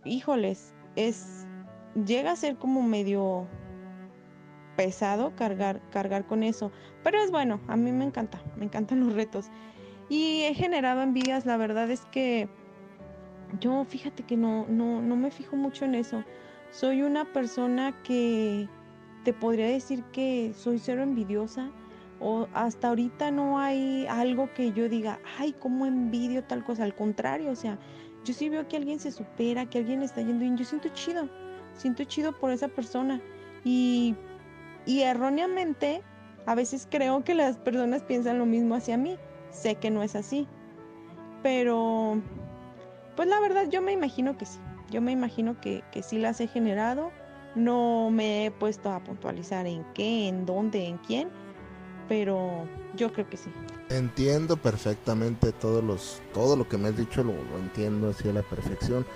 híjoles, 0.05 0.75
es 0.95 1.47
llega 2.05 2.33
a 2.33 2.37
ser 2.37 2.57
como 2.57 2.83
medio 2.83 3.47
pesado 4.77 5.35
cargar, 5.35 5.81
cargar 5.91 6.27
con 6.27 6.43
eso. 6.43 6.71
Pero 7.03 7.19
es 7.21 7.31
bueno, 7.31 7.61
a 7.69 7.77
mí 7.77 7.93
me 7.93 8.05
encanta, 8.05 8.43
me 8.57 8.67
encantan 8.67 9.01
los 9.01 9.15
retos. 9.15 9.51
Y 10.09 10.43
he 10.43 10.55
generado 10.55 11.03
envidias, 11.03 11.47
la 11.47 11.57
verdad 11.57 11.91
es 11.91 12.05
que 12.07 12.49
yo 13.61 13.85
fíjate 13.85 14.23
que 14.23 14.37
no, 14.37 14.67
no, 14.69 15.03
no 15.03 15.17
me 15.17 15.31
fijo 15.31 15.57
mucho 15.57 15.85
en 15.85 15.95
eso. 15.95 16.25
Soy 16.71 17.03
una 17.03 17.33
persona 17.33 18.03
que 18.03 18.69
te 19.25 19.33
podría 19.33 19.67
decir 19.67 20.05
que 20.13 20.53
soy 20.55 20.79
cero 20.79 21.03
envidiosa. 21.03 21.71
O 22.19 22.49
hasta 22.55 22.89
ahorita 22.89 23.31
no 23.31 23.59
hay 23.59 24.07
algo 24.07 24.53
que 24.55 24.73
yo 24.73 24.89
diga, 24.89 25.21
ay, 25.39 25.53
cómo 25.53 25.85
envidio 25.85 26.45
tal 26.45 26.65
cosa. 26.65 26.85
Al 26.85 26.95
contrario, 26.95 27.51
o 27.51 27.57
sea, 27.57 27.79
yo 28.25 28.33
sí 28.33 28.49
veo 28.49 28.67
que 28.69 28.77
alguien 28.77 28.99
se 28.99 29.13
supera, 29.13 29.67
que 29.67 29.79
alguien 29.79 30.03
está 30.03 30.23
yendo 30.23 30.41
bien. 30.41 30.57
Yo 30.57 30.65
siento 30.65 30.89
chido, 30.91 31.29
siento 31.75 32.05
chido 32.05 32.39
por 32.39 32.53
esa 32.53 32.69
persona. 32.69 33.21
Y 33.65 34.17
y 34.87 35.03
erróneamente, 35.03 36.03
a 36.47 36.55
veces 36.55 36.87
creo 36.89 37.25
que 37.25 37.35
las 37.35 37.59
personas 37.59 38.05
piensan 38.05 38.39
lo 38.39 38.47
mismo 38.47 38.77
hacia 38.77 38.97
mí. 38.97 39.19
Sé 39.61 39.77
que 39.77 39.91
no 39.91 40.03
es 40.03 40.15
así. 40.15 40.47
Pero, 41.43 42.21
pues 43.15 43.29
la 43.29 43.41
verdad 43.41 43.69
yo 43.71 43.81
me 43.83 43.93
imagino 43.93 44.37
que 44.37 44.47
sí. 44.47 44.59
Yo 44.91 45.01
me 45.01 45.13
imagino 45.13 45.61
que, 45.61 45.83
que 45.93 46.03
sí 46.03 46.19
las 46.19 46.41
he 46.41 46.47
generado. 46.47 47.11
No 47.55 48.11
me 48.11 48.47
he 48.47 48.51
puesto 48.51 48.91
a 48.91 49.03
puntualizar 49.03 49.67
en 49.67 49.85
qué, 49.95 50.29
en 50.29 50.45
dónde, 50.47 50.87
en 50.87 50.99
quién. 50.99 51.29
Pero 52.09 52.69
yo 52.95 53.13
creo 53.13 53.29
que 53.29 53.37
sí. 53.37 53.51
Entiendo 53.89 54.57
perfectamente 54.57 55.53
todos 55.53 55.83
los, 55.83 56.21
todo 56.35 56.57
lo 56.57 56.69
que 56.69 56.77
me 56.77 56.89
has 56.89 56.97
dicho, 56.97 57.23
lo, 57.23 57.35
entiendo 57.59 58.11
así 58.11 58.29
a 58.29 58.33
la 58.33 58.43
perfección. 58.43 59.07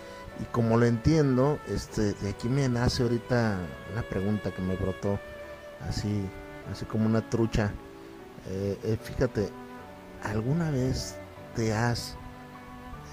Y 0.40 0.44
como 0.44 0.78
lo 0.78 0.86
entiendo, 0.86 1.58
este, 1.68 2.14
de 2.14 2.30
aquí 2.30 2.48
me 2.48 2.68
nace 2.68 3.02
ahorita 3.02 3.58
una 3.92 4.02
pregunta 4.02 4.50
que 4.52 4.62
me 4.62 4.76
brotó 4.76 5.18
así, 5.88 6.22
así 6.70 6.84
como 6.86 7.06
una 7.06 7.28
trucha. 7.28 7.72
Eh, 8.48 8.78
eh, 8.84 8.96
fíjate, 9.02 9.50
¿alguna 10.22 10.70
vez 10.70 11.16
te 11.54 11.72
has 11.72 12.16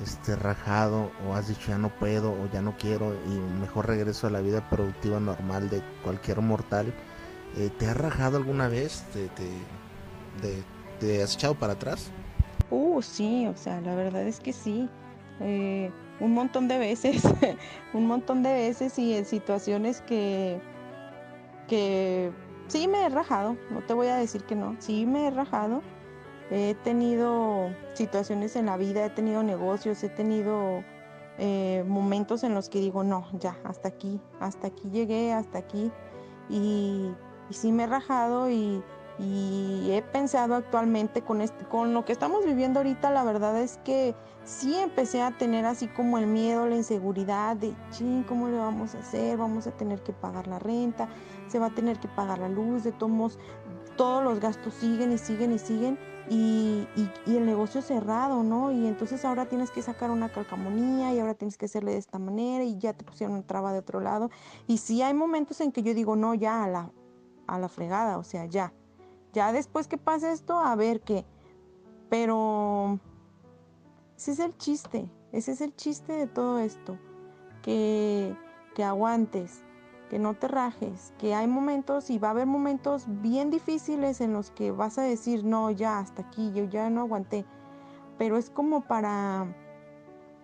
este, 0.03 0.35
rajado 0.35 1.11
o 1.27 1.33
has 1.33 1.47
dicho 1.47 1.69
ya 1.69 1.77
no 1.77 1.89
puedo 1.89 2.31
o 2.31 2.49
ya 2.51 2.61
no 2.61 2.75
quiero 2.77 3.15
y 3.25 3.59
mejor 3.59 3.87
regreso 3.87 4.27
a 4.27 4.29
la 4.29 4.41
vida 4.41 4.67
productiva 4.69 5.19
normal 5.19 5.69
de 5.69 5.81
cualquier 6.03 6.41
mortal? 6.41 6.93
Eh, 7.57 7.69
¿Te 7.77 7.87
has 7.87 7.97
rajado 7.97 8.37
alguna 8.37 8.67
vez? 8.67 9.03
¿Te, 9.13 9.29
te, 9.29 10.63
te, 10.99 11.23
has 11.23 11.35
echado 11.35 11.55
para 11.55 11.73
atrás? 11.73 12.11
Uh, 12.69 13.01
sí, 13.01 13.47
o 13.47 13.55
sea, 13.55 13.81
la 13.81 13.95
verdad 13.95 14.23
es 14.23 14.39
que 14.39 14.53
sí. 14.53 14.89
un 15.39 16.33
montón 16.33 16.67
de 16.67 16.77
veces, 16.77 17.23
un 17.93 18.07
montón 18.07 18.43
de 18.43 18.53
veces 18.53 18.99
y 18.99 19.15
en 19.15 19.25
situaciones 19.25 20.01
que, 20.01 20.59
que 21.67 22.31
sí 22.67 22.87
me 22.87 23.05
he 23.05 23.09
rajado, 23.09 23.57
no 23.71 23.81
te 23.81 23.93
voy 23.93 24.07
a 24.07 24.15
decir 24.15 24.43
que 24.43 24.55
no, 24.55 24.75
sí 24.79 25.05
me 25.05 25.27
he 25.27 25.31
rajado. 25.31 25.81
He 26.49 26.75
tenido 26.75 27.69
situaciones 27.93 28.55
en 28.55 28.67
la 28.67 28.77
vida, 28.77 29.05
he 29.05 29.09
tenido 29.09 29.43
negocios, 29.43 30.01
he 30.03 30.09
tenido 30.09 30.83
eh, 31.39 31.83
momentos 31.87 32.43
en 32.43 32.53
los 32.55 32.69
que 32.69 32.79
digo, 32.79 33.03
no, 33.03 33.27
ya, 33.33 33.57
hasta 33.63 33.89
aquí, 33.89 34.21
hasta 34.39 34.67
aquí 34.67 34.89
llegué, 34.89 35.33
hasta 35.33 35.59
aquí. 35.59 35.91
Y, 36.49 37.11
sí 37.49 37.71
me 37.71 37.83
he 37.83 37.87
rajado 37.87 38.49
y, 38.49 38.81
he 39.19 40.03
pensado 40.13 40.55
actualmente 40.55 41.23
con, 41.23 41.41
este, 41.41 41.65
con 41.65 41.93
lo 41.93 42.05
que 42.05 42.11
estamos 42.11 42.45
viviendo 42.45 42.79
ahorita, 42.79 43.09
la 43.09 43.23
verdad 43.23 43.59
es 43.59 43.79
que 43.83 44.13
sí 44.45 44.75
empecé 44.75 45.23
a 45.23 45.31
tener 45.31 45.65
así 45.65 45.87
como 45.87 46.19
el 46.19 46.27
miedo, 46.27 46.67
la 46.67 46.75
inseguridad 46.75 47.55
de, 47.55 47.73
ching, 47.89 48.23
¿cómo 48.23 48.47
le 48.47 48.57
vamos 48.57 48.93
a 48.93 48.99
hacer? 48.99 49.37
Vamos 49.37 49.65
a 49.65 49.71
tener 49.71 50.01
que 50.01 50.13
pagar 50.13 50.47
la 50.47 50.59
renta, 50.59 51.09
se 51.47 51.57
va 51.57 51.67
a 51.67 51.75
tener 51.75 51.99
que 51.99 52.07
pagar 52.07 52.37
la 52.37 52.49
luz, 52.49 52.83
de 52.83 52.91
todos 52.91 53.39
todos 53.97 54.23
los 54.23 54.39
gastos 54.39 54.73
siguen 54.75 55.11
y 55.11 55.17
siguen 55.17 55.51
y 55.51 55.59
siguen 55.59 55.99
y, 56.29 56.87
y, 57.25 57.35
el 57.35 57.45
negocio 57.45 57.81
cerrado, 57.81 58.43
¿no? 58.43 58.71
Y 58.71 58.85
entonces 58.85 59.25
ahora 59.25 59.47
tienes 59.47 59.71
que 59.71 59.81
sacar 59.81 60.11
una 60.11 60.29
calcamonía 60.29 61.13
y 61.13 61.19
ahora 61.19 61.33
tienes 61.33 61.57
que 61.57 61.65
hacerle 61.65 61.91
de 61.91 61.97
esta 61.97 62.19
manera 62.19 62.63
y 62.63 62.77
ya 62.77 62.93
te 62.93 63.03
pusieron 63.03 63.35
una 63.35 63.47
traba 63.47 63.73
de 63.73 63.79
otro 63.79 63.99
lado. 63.99 64.29
Y 64.67 64.77
sí 64.77 65.01
hay 65.01 65.13
momentos 65.13 65.59
en 65.61 65.71
que 65.71 65.83
yo 65.83 65.93
digo, 65.93 66.15
no, 66.15 66.33
ya 66.33 66.63
a 66.63 66.67
la, 66.67 66.91
a 67.47 67.59
la 67.59 67.69
fregada, 67.69 68.17
o 68.17 68.23
sea, 68.23 68.45
ya 68.45 68.73
ya 69.37 69.51
después 69.51 69.87
que 69.87 69.99
pase 69.99 70.31
esto, 70.31 70.57
a 70.57 70.75
ver 70.75 71.01
qué. 71.01 71.23
Pero 72.09 72.99
ese 74.17 74.31
es 74.31 74.39
el 74.39 74.57
chiste, 74.57 75.11
ese 75.31 75.51
es 75.51 75.61
el 75.61 75.75
chiste 75.75 76.13
de 76.13 76.25
todo 76.25 76.57
esto. 76.57 76.97
Que, 77.61 78.35
que 78.73 78.83
aguantes, 78.83 79.61
que 80.09 80.19
no 80.19 80.33
te 80.33 80.47
rajes, 80.47 81.13
que 81.17 81.35
hay 81.35 81.47
momentos 81.47 82.09
y 82.09 82.19
va 82.19 82.29
a 82.29 82.31
haber 82.31 82.45
momentos 82.45 83.05
bien 83.07 83.49
difíciles 83.49 84.21
en 84.21 84.33
los 84.33 84.51
que 84.51 84.71
vas 84.71 84.97
a 84.97 85.01
decir, 85.01 85.43
no, 85.43 85.69
ya, 85.71 85.99
hasta 85.99 86.21
aquí, 86.21 86.51
yo 86.53 86.63
ya 86.63 86.89
no 86.89 87.01
aguanté. 87.01 87.45
Pero 88.17 88.37
es 88.37 88.49
como 88.49 88.81
para, 88.81 89.47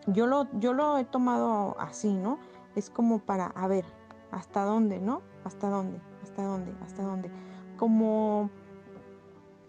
yo 0.07 0.27
lo, 0.27 0.47
yo 0.59 0.73
lo 0.73 0.97
he 0.97 1.05
tomado 1.05 1.75
así, 1.79 2.13
¿no? 2.13 2.39
Es 2.75 2.89
como 2.89 3.19
para, 3.19 3.47
a 3.47 3.67
ver, 3.67 3.85
¿hasta 4.31 4.63
dónde, 4.63 4.99
no? 4.99 5.21
¿Hasta 5.43 5.69
dónde? 5.69 5.99
¿Hasta 6.21 6.43
dónde? 6.43 6.73
¿Hasta 6.83 7.03
dónde? 7.03 7.31
Como 7.77 8.49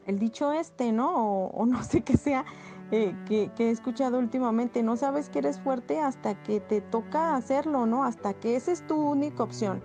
el 0.07 0.19
dicho 0.19 0.53
este, 0.53 0.93
¿no? 0.93 1.47
O, 1.49 1.67
no 1.67 1.83
sé 1.83 2.03
qué 2.03 2.17
sea, 2.17 2.45
eh, 2.91 3.15
que, 3.27 3.51
he 3.59 3.71
escuchado 3.71 4.19
últimamente, 4.19 4.83
no 4.83 4.97
sabes 4.97 5.29
que 5.29 5.39
eres 5.39 5.59
fuerte 5.61 6.01
hasta 6.01 6.35
que 6.43 6.61
te 6.61 6.81
toca 6.81 7.35
hacerlo, 7.35 7.87
¿no? 7.87 8.05
Hasta 8.05 8.35
que 8.35 8.57
esa 8.57 8.73
es 8.73 8.87
tu 8.87 8.97
única 8.97 9.43
opción. 9.43 9.83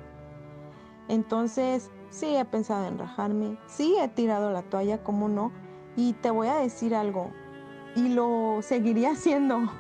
Entonces, 1.08 1.90
sí 2.10 2.36
he 2.36 2.46
pensado 2.46 2.88
en 2.88 3.00
rajarme, 3.00 3.58
sí 3.68 3.96
he 4.00 4.08
tirado 4.10 4.52
la 4.52 4.64
toalla, 4.64 5.04
¿cómo 5.04 5.28
no? 5.28 5.52
Y 5.96 6.14
te 6.14 6.30
voy 6.30 6.48
a 6.48 6.56
decir 6.56 6.94
algo, 6.94 7.32
y 7.96 8.10
lo 8.10 8.60
seguiría 8.62 9.12
haciendo, 9.14 9.72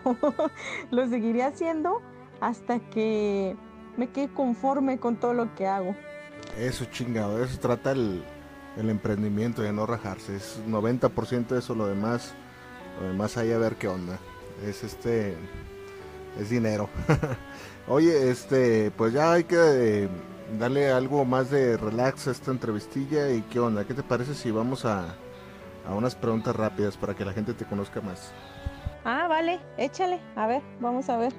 lo 0.91 1.07
seguiría 1.07 1.47
haciendo 1.47 2.01
hasta 2.41 2.79
que 2.79 3.55
me 3.97 4.09
quede 4.09 4.33
conforme 4.33 4.97
con 4.97 5.17
todo 5.17 5.33
lo 5.33 5.53
que 5.55 5.67
hago. 5.67 5.95
Eso 6.57 6.85
chingado, 6.85 7.43
eso 7.43 7.59
trata 7.59 7.91
el, 7.91 8.23
el 8.77 8.89
emprendimiento 8.89 9.61
de 9.61 9.73
no 9.73 9.85
rajarse. 9.85 10.38
Es 10.38 10.61
90% 10.67 11.47
de 11.47 11.59
eso, 11.59 11.75
lo 11.75 11.85
demás, 11.85 12.33
lo 13.00 13.08
demás 13.08 13.38
hay 13.38 13.51
a 13.51 13.58
ver 13.58 13.75
qué 13.75 13.88
onda. 13.88 14.17
Es 14.65 14.84
este, 14.84 15.36
es 16.39 16.50
dinero. 16.50 16.89
Oye, 17.88 18.29
este, 18.29 18.91
pues 18.91 19.13
ya 19.13 19.34
hay 19.34 19.43
que 19.46 19.55
eh, 19.58 20.10
darle 20.60 20.91
algo 20.91 21.25
más 21.25 21.50
de 21.50 21.77
relax 21.77 22.27
a 22.27 22.31
esta 22.31 22.51
entrevistilla 22.51 23.29
y 23.31 23.41
qué 23.43 23.60
onda. 23.60 23.86
¿Qué 23.86 23.93
te 23.93 24.03
parece 24.03 24.36
si 24.36 24.51
vamos 24.51 24.86
a, 24.86 25.15
a 25.88 25.93
unas 25.96 26.15
preguntas 26.15 26.55
rápidas 26.55 26.98
para 26.98 27.15
que 27.15 27.25
la 27.25 27.34
gente 27.34 27.53
te 27.53 27.65
conozca 27.65 28.01
más? 28.01 28.31
Ah, 29.05 29.27
vale, 29.27 29.60
échale. 29.77 30.19
A 30.36 30.46
ver, 30.48 30.62
vamos 30.79 31.10
a 31.10 31.17
ver. 31.17 31.34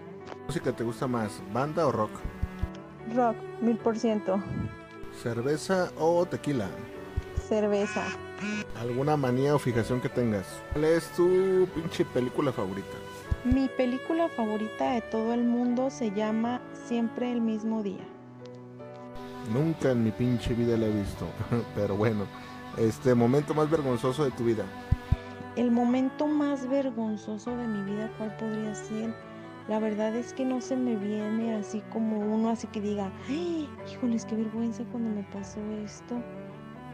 ¿Música 0.47 0.73
te 0.73 0.83
gusta 0.85 1.07
más, 1.07 1.40
banda 1.52 1.87
o 1.87 1.92
rock? 1.92 2.11
Rock, 3.14 3.37
mil 3.61 3.76
por 3.76 3.99
ciento. 3.99 4.42
¿Cerveza 5.23 5.90
o 5.99 6.25
tequila? 6.26 6.69
cerveza. 7.49 8.04
¿Alguna 8.80 9.16
manía 9.16 9.54
o 9.54 9.59
fijación 9.59 10.00
que 10.00 10.09
tengas? 10.09 10.47
¿Cuál 10.73 10.85
es 10.85 11.09
tu 11.11 11.68
pinche 11.75 12.04
película 12.04 12.52
favorita? 12.52 12.97
Mi 13.44 13.68
película 13.68 14.28
favorita 14.28 14.92
de 14.92 15.00
todo 15.02 15.35
el 15.35 15.44
mundo 15.44 15.90
se 15.90 16.11
llama 16.11 16.61
Siempre 16.87 17.30
el 17.30 17.40
mismo 17.40 17.82
día. 17.82 18.04
Nunca 19.52 19.92
en 19.92 20.04
mi 20.04 20.11
pinche 20.11 20.54
vida 20.54 20.76
la 20.76 20.87
he 20.87 20.92
visto, 20.92 21.26
pero 21.75 21.97
bueno, 21.97 22.26
este 22.76 23.14
momento 23.14 23.54
más 23.54 23.70
vergonzoso 23.70 24.25
de 24.25 24.30
tu 24.32 24.44
vida. 24.44 24.64
El 25.56 25.70
momento 25.70 26.26
más 26.26 26.68
vergonzoso 26.68 27.56
de 27.56 27.66
mi 27.66 27.90
vida, 27.90 28.11
¿cuál 28.18 28.37
podría 28.37 28.75
ser? 28.75 29.14
La 29.68 29.78
verdad 29.78 30.14
es 30.16 30.32
que 30.32 30.44
no 30.44 30.61
se 30.61 30.76
me 30.76 30.97
viene 30.97 31.54
así 31.54 31.82
como 31.92 32.18
uno, 32.18 32.50
así 32.50 32.66
que 32.68 32.80
diga, 32.80 33.11
¡Ay, 33.28 33.68
híjoles, 33.90 34.25
qué 34.25 34.37
vergüenza 34.37 34.85
cuando 34.92 35.11
me 35.11 35.23
pasó 35.32 35.61
esto 35.85 36.23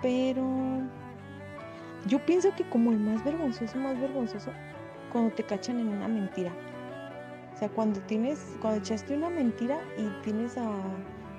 pero 0.02 0.82
yo 2.06 2.24
pienso 2.24 2.54
que 2.54 2.68
como 2.68 2.92
el 2.92 2.98
más 2.98 3.24
vergonzoso, 3.24 3.78
más 3.78 4.00
vergonzoso, 4.00 4.50
cuando 5.12 5.34
te 5.34 5.42
cachan 5.42 5.78
en 5.80 5.88
una 5.88 6.08
mentira. 6.08 6.52
O 7.54 7.58
sea, 7.58 7.68
cuando 7.68 8.00
tienes, 8.00 8.56
cuando 8.60 8.80
echaste 8.80 9.16
una 9.16 9.30
mentira 9.30 9.80
y 9.96 10.22
tienes 10.22 10.58
a, 10.58 10.68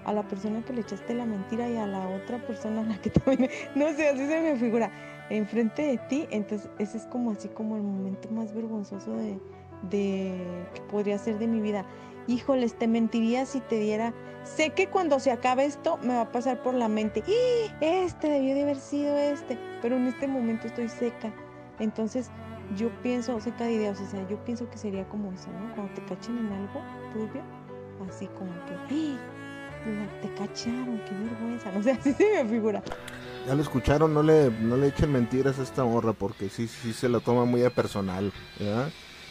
a 0.06 0.14
la 0.14 0.28
persona 0.28 0.64
que 0.64 0.74
le 0.74 0.82
echaste 0.82 1.14
la 1.14 1.26
mentira 1.26 1.70
y 1.70 1.78
a 1.78 1.86
la 1.86 2.08
otra 2.08 2.40
persona 2.40 2.82
a 2.82 2.84
la 2.88 2.98
que 3.00 3.10
también, 3.10 3.52
no 3.76 3.94
sé, 3.94 4.10
así 4.10 4.26
se 4.26 4.42
me 4.42 4.56
figura, 4.56 4.90
enfrente 5.30 5.84
de 5.84 5.98
ti, 6.10 6.28
entonces 6.32 6.70
ese 6.80 6.98
es 6.98 7.06
como 7.06 7.32
así 7.32 7.50
como 7.50 7.76
el 7.76 7.84
momento 7.84 8.30
más 8.32 8.54
vergonzoso 8.54 9.16
de, 9.16 9.40
de 9.90 10.66
que 10.74 10.82
podría 10.90 11.18
ser 11.18 11.38
de 11.38 11.48
mi 11.48 11.62
vida. 11.62 11.86
Híjoles, 12.28 12.78
te 12.78 12.88
mentiría 12.88 13.46
si 13.46 13.60
te 13.62 13.80
diera 13.80 14.14
Sé 14.56 14.70
que 14.72 14.88
cuando 14.88 15.20
se 15.20 15.32
acabe 15.32 15.66
esto 15.66 15.98
me 16.02 16.14
va 16.14 16.22
a 16.22 16.32
pasar 16.32 16.62
por 16.64 16.74
la 16.74 16.88
mente, 16.88 17.24
¡Ah! 17.28 17.78
este 17.82 18.30
debió 18.30 18.56
de 18.56 18.64
haber 18.64 18.78
sido 18.78 19.16
este, 19.18 19.58
pero 19.82 19.98
en 19.98 20.08
este 20.08 20.28
momento 20.28 20.68
estoy 20.68 20.88
seca. 20.88 21.34
Entonces 21.80 22.32
yo 22.76 22.90
pienso, 23.02 23.40
seca 23.42 23.66
de 23.66 23.74
ideas, 23.74 24.00
o 24.00 24.10
sea, 24.10 24.28
yo 24.28 24.44
pienso 24.46 24.70
que 24.70 24.78
sería 24.78 25.08
como 25.10 25.32
eso, 25.34 25.48
¿no? 25.52 25.76
Cuando 25.76 25.94
te 25.94 26.02
cachen 26.06 26.38
en 26.38 26.52
algo 26.52 26.82
turbio, 27.14 27.42
así 28.10 28.28
como 28.28 28.52
que, 28.66 28.74
¡Ah! 28.74 29.18
te 30.22 30.34
cacharon, 30.34 31.02
qué 31.08 31.16
vergüenza, 31.16 31.72
no 31.76 31.84
sé, 31.84 31.92
así 31.92 32.14
se 32.14 32.44
me 32.44 32.50
figura. 32.50 32.82
Ya 33.46 33.54
lo 33.54 33.62
escucharon, 33.62 34.14
no 34.14 34.24
le, 34.24 34.50
no 34.50 34.78
le 34.78 34.88
echen 34.88 35.12
mentiras 35.12 35.60
a 35.60 35.64
esta 35.64 35.84
morra 35.84 36.14
porque 36.14 36.50
sí, 36.50 36.68
sí 36.68 36.94
se 36.94 37.10
lo 37.10 37.20
toma 37.20 37.46
muy 37.46 37.64
a 37.64 37.70
personal, 37.70 38.32
¿verdad? 38.60 38.90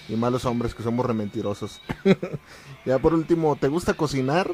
Y 0.09 0.17
malos 0.17 0.45
hombres 0.45 0.75
que 0.75 0.83
somos 0.83 1.05
rementirosos. 1.05 1.81
ya 2.87 2.99
por 2.99 3.15
último, 3.15 3.57
¿te 3.57 3.69
gusta 3.69 3.95
cocinar? 3.95 4.51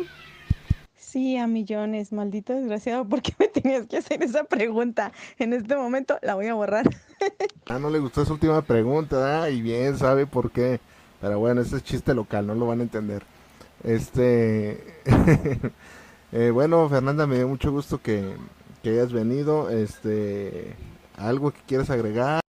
Sí, 0.97 1.37
a 1.37 1.47
millones, 1.47 2.11
maldito 2.11 2.55
desgraciado, 2.55 3.07
¿por 3.07 3.21
qué 3.21 3.35
me 3.39 3.49
tenías 3.49 3.87
que 3.87 3.99
hacer 3.99 4.23
esa 4.23 4.45
pregunta? 4.45 5.13
En 5.39 5.53
este 5.53 5.77
momento 5.77 6.19
la 6.23 6.35
voy 6.35 6.47
a 6.47 6.55
borrar. 6.55 6.89
ah, 7.67 7.79
no 7.79 7.91
le 7.91 7.99
gustó 7.99 8.23
esa 8.23 8.33
última 8.33 8.63
pregunta, 8.63 9.43
ah, 9.43 9.51
y 9.51 9.61
bien, 9.61 9.99
sabe 9.99 10.27
por 10.27 10.51
qué. 10.51 10.81
Pero 11.21 11.39
bueno, 11.39 11.61
ese 11.61 11.77
es 11.77 11.85
chiste 11.85 12.15
local, 12.15 12.47
no 12.47 12.55
lo 12.55 12.67
van 12.67 12.81
a 12.81 12.85
entender. 12.85 13.25
Este, 13.85 14.83
eh, 16.33 16.51
bueno, 16.51 16.89
Fernanda, 16.89 17.27
me 17.27 17.37
dio 17.37 17.47
mucho 17.47 17.71
gusto 17.71 18.01
que, 18.01 18.35
que 18.83 18.91
hayas 18.91 19.13
venido. 19.13 19.69
Este, 19.71 20.75
algo 21.17 21.51
que 21.51 21.61
quieras 21.67 21.91
agregar. 21.91 22.42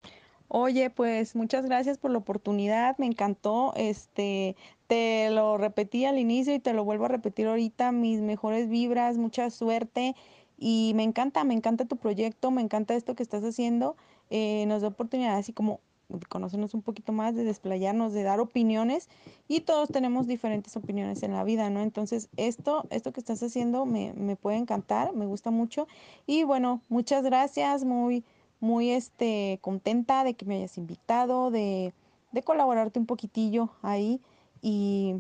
Oye, 0.54 0.90
pues 0.90 1.34
muchas 1.34 1.64
gracias 1.64 1.96
por 1.96 2.10
la 2.10 2.18
oportunidad, 2.18 2.98
me 2.98 3.06
encantó. 3.06 3.72
Este, 3.74 4.54
te 4.86 5.30
lo 5.30 5.56
repetí 5.56 6.04
al 6.04 6.18
inicio 6.18 6.54
y 6.54 6.58
te 6.58 6.74
lo 6.74 6.84
vuelvo 6.84 7.06
a 7.06 7.08
repetir 7.08 7.46
ahorita, 7.46 7.90
mis 7.90 8.20
mejores 8.20 8.68
vibras, 8.68 9.16
mucha 9.16 9.48
suerte 9.48 10.14
y 10.58 10.92
me 10.94 11.04
encanta, 11.04 11.42
me 11.44 11.54
encanta 11.54 11.86
tu 11.86 11.96
proyecto, 11.96 12.50
me 12.50 12.60
encanta 12.60 12.94
esto 12.94 13.14
que 13.14 13.22
estás 13.22 13.42
haciendo. 13.44 13.96
Eh, 14.28 14.66
nos 14.66 14.82
da 14.82 14.88
oportunidad 14.88 15.38
así 15.38 15.54
como 15.54 15.80
de 16.10 16.26
conocernos 16.26 16.74
un 16.74 16.82
poquito 16.82 17.12
más, 17.12 17.34
de 17.34 17.44
desplayarnos, 17.44 18.12
de 18.12 18.22
dar 18.22 18.38
opiniones 18.38 19.08
y 19.48 19.60
todos 19.60 19.88
tenemos 19.88 20.26
diferentes 20.26 20.76
opiniones 20.76 21.22
en 21.22 21.32
la 21.32 21.44
vida, 21.44 21.70
¿no? 21.70 21.80
Entonces, 21.80 22.28
esto, 22.36 22.84
esto 22.90 23.10
que 23.14 23.20
estás 23.20 23.42
haciendo 23.42 23.86
me, 23.86 24.12
me 24.12 24.36
puede 24.36 24.58
encantar, 24.58 25.14
me 25.14 25.24
gusta 25.24 25.50
mucho 25.50 25.88
y 26.26 26.42
bueno, 26.42 26.82
muchas 26.90 27.24
gracias, 27.24 27.84
muy 27.84 28.22
muy 28.62 28.90
este, 28.92 29.58
contenta 29.60 30.22
de 30.22 30.34
que 30.34 30.46
me 30.46 30.56
hayas 30.56 30.78
invitado, 30.78 31.50
de, 31.50 31.92
de 32.30 32.42
colaborarte 32.42 33.00
un 33.00 33.06
poquitillo 33.06 33.70
ahí 33.82 34.20
y, 34.62 35.16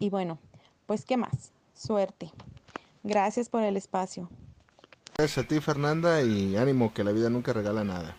y 0.00 0.10
bueno, 0.10 0.38
pues 0.86 1.04
qué 1.04 1.16
más, 1.16 1.52
suerte. 1.74 2.32
Gracias 3.04 3.48
por 3.48 3.62
el 3.62 3.76
espacio. 3.76 4.28
Gracias 5.16 5.44
a 5.44 5.48
ti 5.48 5.60
Fernanda 5.60 6.22
y 6.22 6.56
ánimo 6.56 6.92
que 6.92 7.04
la 7.04 7.12
vida 7.12 7.30
nunca 7.30 7.52
regala 7.52 7.84
nada. 7.84 8.16